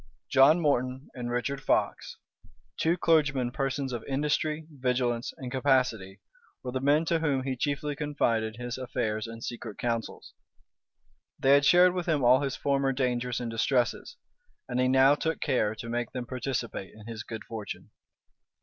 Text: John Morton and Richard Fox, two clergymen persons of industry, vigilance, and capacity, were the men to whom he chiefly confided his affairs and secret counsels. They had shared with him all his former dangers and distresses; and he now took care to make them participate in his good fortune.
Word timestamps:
John 0.31 0.59
Morton 0.59 1.09
and 1.13 1.29
Richard 1.29 1.61
Fox, 1.61 2.17
two 2.75 2.97
clergymen 2.97 3.51
persons 3.51 3.93
of 3.93 4.03
industry, 4.05 4.65
vigilance, 4.71 5.31
and 5.37 5.51
capacity, 5.51 6.19
were 6.63 6.71
the 6.71 6.79
men 6.79 7.05
to 7.05 7.19
whom 7.19 7.43
he 7.43 7.55
chiefly 7.55 7.95
confided 7.95 8.55
his 8.55 8.79
affairs 8.79 9.27
and 9.27 9.43
secret 9.43 9.77
counsels. 9.77 10.33
They 11.37 11.51
had 11.53 11.65
shared 11.65 11.93
with 11.93 12.07
him 12.07 12.23
all 12.23 12.41
his 12.41 12.55
former 12.55 12.91
dangers 12.91 13.39
and 13.39 13.51
distresses; 13.51 14.17
and 14.67 14.79
he 14.79 14.87
now 14.87 15.13
took 15.13 15.39
care 15.39 15.75
to 15.75 15.87
make 15.87 16.13
them 16.13 16.25
participate 16.25 16.95
in 16.95 17.05
his 17.05 17.21
good 17.21 17.43
fortune. 17.43 17.91